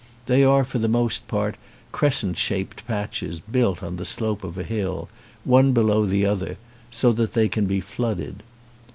They 0.25 0.43
are 0.43 0.63
for 0.63 0.79
the 0.79 0.87
most 0.87 1.27
part 1.27 1.57
crescent 1.91 2.35
shaped 2.35 2.87
patches 2.87 3.39
built 3.39 3.83
on 3.83 3.97
the 3.97 4.03
slope 4.03 4.43
of 4.43 4.57
a 4.57 4.63
hill, 4.63 5.09
one 5.43 5.73
below 5.73 6.07
the 6.07 6.25
other, 6.25 6.57
so 6.89 7.13
that 7.13 7.33
they 7.33 7.47
can 7.47 7.67
be 7.67 7.81
flooded. 7.81 8.41